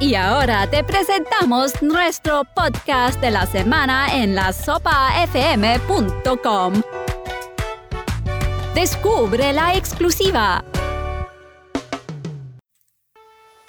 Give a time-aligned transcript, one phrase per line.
[0.00, 5.12] Y ahora te presentamos nuestro podcast de la semana en la sopafm.com.
[8.74, 10.64] Descubre la exclusiva.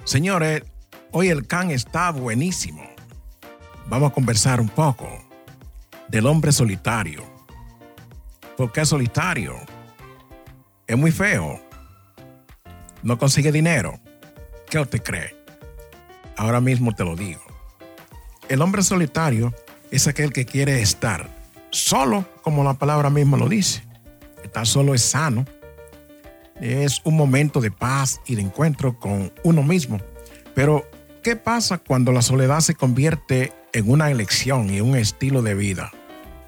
[0.05, 0.63] Señores,
[1.11, 2.81] hoy el can está buenísimo.
[3.87, 5.09] Vamos a conversar un poco
[6.07, 7.25] del hombre solitario.
[8.55, 9.57] ¿Por qué solitario?
[10.87, 11.59] Es muy feo.
[13.03, 13.99] No consigue dinero.
[14.69, 15.40] ¿Qué usted cree?
[16.41, 17.43] Ahora mismo te lo digo.
[18.49, 19.53] El hombre solitario
[19.91, 21.29] es aquel que quiere estar
[21.69, 23.83] solo, como la palabra misma lo dice.
[24.43, 25.45] Estar solo es sano.
[26.59, 29.99] Es un momento de paz y de encuentro con uno mismo.
[30.55, 30.89] Pero,
[31.21, 35.91] ¿qué pasa cuando la soledad se convierte en una elección y un estilo de vida?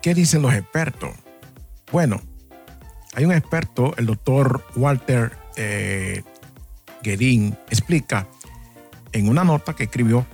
[0.01, 1.11] ¿Qué dicen los expertos?
[1.91, 2.19] Bueno,
[3.13, 6.23] hay un experto, el doctor Walter eh,
[7.03, 8.27] Guedín, explica
[9.13, 10.25] en una nota que escribió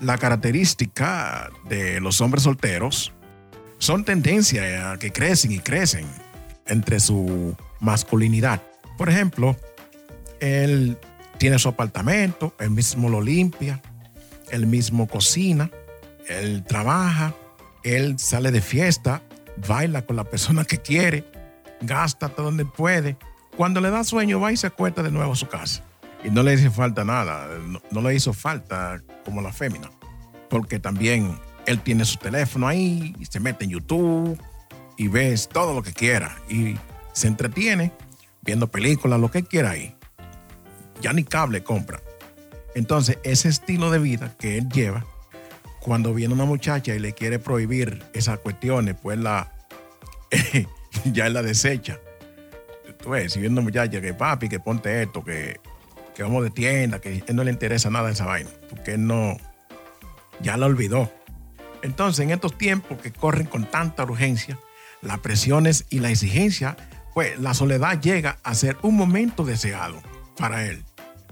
[0.00, 3.12] la característica de los hombres solteros
[3.78, 6.06] son tendencias que crecen y crecen
[6.66, 8.62] entre su masculinidad.
[8.96, 9.56] Por ejemplo,
[10.40, 10.96] él
[11.38, 13.80] tiene su apartamento, él mismo lo limpia,
[14.50, 15.70] él mismo cocina,
[16.28, 17.34] él trabaja,
[17.84, 19.22] él sale de fiesta,
[19.68, 21.24] baila con la persona que quiere,
[21.80, 23.16] gasta hasta donde puede.
[23.56, 25.82] Cuando le da sueño, va y se acuesta de nuevo a su casa.
[26.24, 27.48] Y no le hace falta nada,
[27.90, 29.90] no, le hizo falta como la fémina,
[30.50, 34.40] porque también él tiene su teléfono ahí, y se mete en YouTube
[34.96, 36.76] y ves todo lo que quiera y
[37.12, 37.92] se entretiene
[38.42, 39.94] viendo películas, lo que quiera ahí.
[41.00, 42.00] Ya ni cable compra.
[42.74, 45.06] Entonces, ese estilo de vida que él lleva,
[45.80, 49.52] cuando viene una muchacha y le quiere prohibir esas cuestiones, pues la
[51.04, 51.98] ya la desecha.
[52.98, 55.60] Tú ves, si viene una muchacha que papi, que ponte esto, que
[56.18, 59.36] que vamos de tienda, que no le interesa nada esa vaina, porque no,
[60.40, 61.12] ya la olvidó.
[61.82, 64.58] Entonces, en estos tiempos que corren con tanta urgencia,
[65.00, 66.76] las presiones y la exigencia,
[67.14, 70.02] pues la soledad llega a ser un momento deseado
[70.36, 70.82] para él.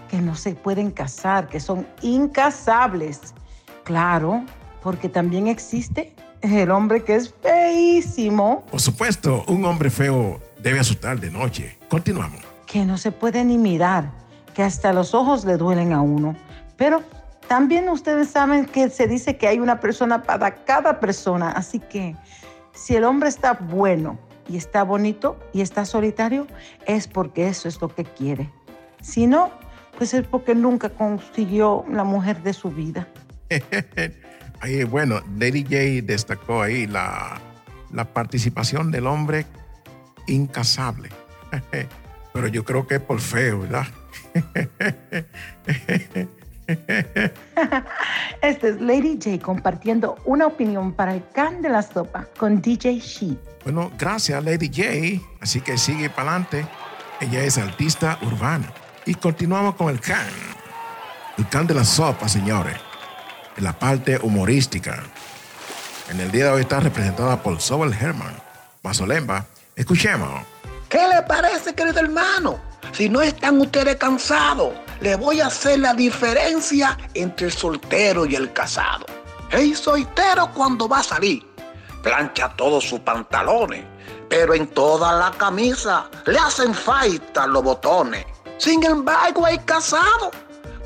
[0.09, 3.35] que no se pueden casar, que son incasables.
[3.83, 4.45] Claro,
[4.81, 8.65] porque también existe el hombre que es feísimo.
[8.71, 11.79] Por supuesto, un hombre feo debe asustar de noche.
[11.89, 12.41] Continuamos.
[12.65, 16.37] Que no se puede ni mirar que hasta los ojos le duelen a uno.
[16.77, 17.03] Pero
[17.49, 21.51] también ustedes saben que se dice que hay una persona para cada persona.
[21.53, 22.15] Así que
[22.73, 26.47] si el hombre está bueno y está bonito y está solitario,
[26.87, 28.51] es porque eso es lo que quiere.
[29.01, 29.51] Si no,
[29.97, 33.09] pues es porque nunca consiguió la mujer de su vida.
[34.91, 37.41] bueno, Lady J destacó ahí la,
[37.93, 39.47] la participación del hombre
[40.27, 41.09] incasable.
[42.33, 43.87] Pero yo creo que es por feo, ¿verdad?
[48.43, 53.01] Este es Lady J compartiendo una opinión para el can de la sopa con DJ
[53.01, 53.39] She.
[53.65, 55.23] Bueno, gracias Lady J.
[55.41, 56.67] Así que sigue para adelante.
[57.21, 58.73] Ella es artista urbana.
[59.07, 60.29] Y continuamos con el can.
[61.39, 62.77] El can de la sopa, señores.
[63.57, 65.03] En la parte humorística.
[66.11, 68.35] En el día de hoy está representada por Sobel Herman.
[68.83, 69.47] Mazolemba.
[69.75, 70.43] Escuchemos.
[70.89, 72.68] ¿Qué le parece, querido hermano?
[72.99, 78.35] Si no están ustedes cansados, les voy a hacer la diferencia entre el soltero y
[78.35, 79.07] el casado.
[79.53, 81.47] El soltero cuando va a salir
[82.03, 83.85] plancha todos sus pantalones,
[84.29, 88.27] pero en toda la camisa le hacen falta los botones.
[88.57, 90.33] Sin embargo, hay casado.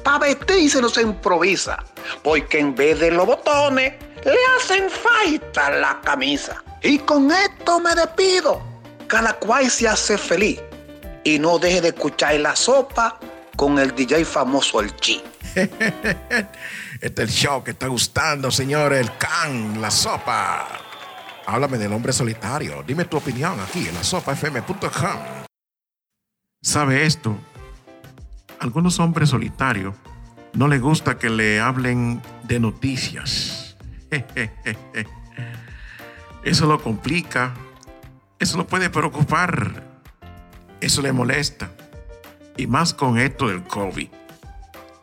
[0.05, 1.83] Para vestirse no se improvisa,
[2.23, 6.63] porque en vez de los botones le hacen falta la camisa.
[6.83, 8.61] Y con esto me despido.
[9.07, 10.61] Cada cual se hace feliz
[11.25, 13.19] y no deje de escuchar la sopa
[13.57, 15.23] con el DJ famoso El Chi.
[15.55, 16.49] este
[17.01, 19.01] es el show que está gustando, señores.
[19.01, 20.67] El can, la sopa.
[21.47, 22.83] Háblame del hombre solitario.
[22.87, 25.19] Dime tu opinión aquí en la sopafm.com.
[26.61, 27.37] ¿Sabe esto?
[28.61, 29.95] Algunos hombres solitarios
[30.55, 33.77] no les gusta que le hablen de noticias.
[36.45, 37.55] Eso lo complica.
[38.39, 39.92] Eso lo puede preocupar.
[40.83, 41.71] Eso le molesta.
[42.57, 44.09] Y más con esto del COVID.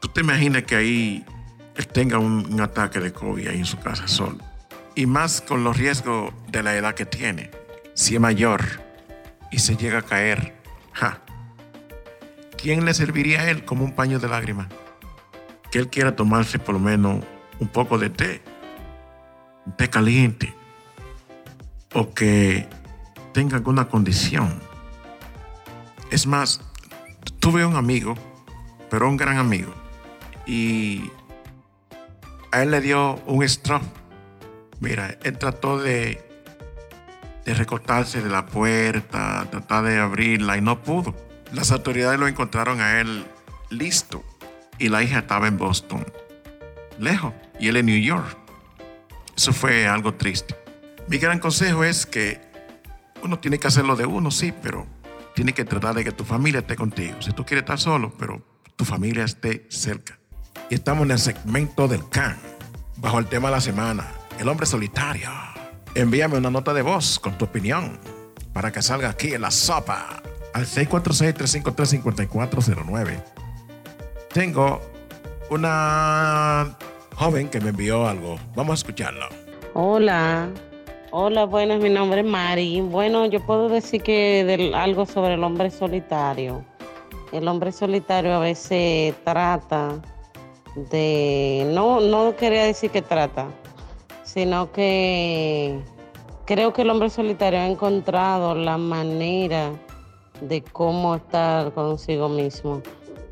[0.01, 1.25] ¿Tú te imaginas que ahí
[1.75, 4.37] él tenga un, ataque de COVID ahí en su casa solo?
[4.93, 7.49] Y más con los riesgos de la edad que tiene.
[7.93, 8.61] Si es mayor
[9.51, 10.53] y se llega a caer,
[12.57, 14.67] ¿quién le serviría a él como un paño de lágrimas?
[15.71, 17.23] Que él quiera tomarse por lo menos
[17.59, 18.41] un poco de té,
[19.65, 20.53] un té caliente,
[21.93, 22.67] o que
[23.33, 24.68] tenga alguna condición.
[26.11, 26.61] Es más,
[27.39, 28.15] tuve un amigo,
[28.89, 29.73] pero un gran amigo,
[30.45, 31.11] y
[32.51, 33.85] a él le dio un stroke.
[34.79, 36.25] Mira, él trató de,
[37.45, 41.15] de recortarse de la puerta, tratar de abrirla y no pudo.
[41.51, 43.25] Las autoridades lo encontraron a él
[43.69, 44.23] listo
[44.79, 46.05] y la hija estaba en Boston,
[46.97, 48.37] lejos, y él en New York.
[49.35, 50.55] Eso fue algo triste.
[51.07, 52.41] Mi gran consejo es que
[53.21, 54.87] uno tiene que hacerlo de uno, sí, pero
[55.39, 57.21] tiene que tratar de que tu familia esté contigo.
[57.21, 58.41] Si tú quieres estar solo, pero
[58.75, 60.19] tu familia esté cerca.
[60.69, 62.37] Y estamos en el segmento del CAN,
[62.97, 64.05] bajo el tema de la semana,
[64.37, 65.29] el hombre solitario.
[65.95, 68.01] Envíame una nota de voz con tu opinión
[68.51, 70.21] para que salga aquí en la sopa
[70.53, 73.23] al 646-353-5409.
[74.33, 74.81] Tengo
[75.49, 76.75] una
[77.15, 78.37] joven que me envió algo.
[78.57, 79.29] Vamos a escucharlo.
[79.73, 80.49] Hola,
[81.11, 82.81] hola, buenas, mi nombre es Mari.
[82.81, 86.63] Bueno, yo puedo decir que algo sobre el hombre solitario.
[87.31, 90.01] El hombre solitario a veces trata
[90.91, 93.47] de, no, no quería decir que trata,
[94.23, 95.79] sino que
[96.45, 99.71] creo que el hombre solitario ha encontrado la manera
[100.41, 102.81] de cómo estar consigo mismo.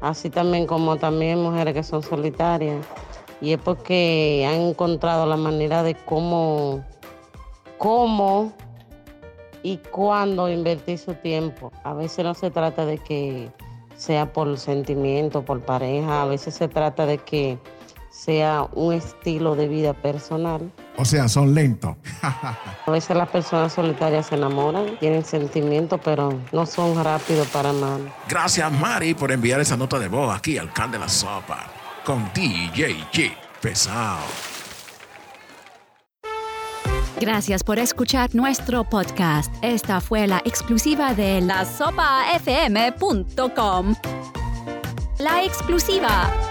[0.02, 2.86] Así también como también mujeres que son solitarias.
[3.40, 6.84] Y es porque han encontrado la manera de cómo,
[7.78, 8.54] cómo
[9.64, 11.72] y cuándo invertir su tiempo.
[11.84, 13.52] A veces no se trata de que
[13.98, 17.60] sea por sentimiento, por pareja, a veces se trata de que
[18.10, 20.72] sea un estilo de vida personal.
[20.98, 21.96] O sea, son lentos.
[22.22, 28.00] A veces las personas solitarias se enamoran, tienen sentimientos, pero no son rápidos para amar.
[28.28, 31.68] Gracias, Mari, por enviar esa nota de voz aquí al Can de la Sopa
[32.04, 33.34] con DJ G.
[33.62, 34.57] Pesado.
[37.20, 39.52] Gracias por escuchar nuestro podcast.
[39.64, 43.06] Esta fue la exclusiva de la sopafm.com.
[45.20, 46.47] La exclusiva.